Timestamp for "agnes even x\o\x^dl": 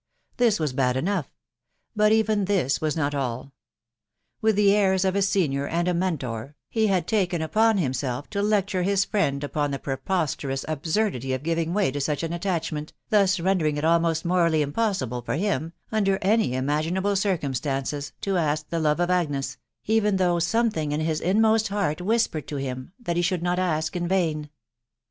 19.11-20.17